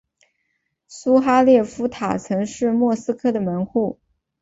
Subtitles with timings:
[0.87, 3.99] 苏哈列夫塔曾是莫斯科的门户。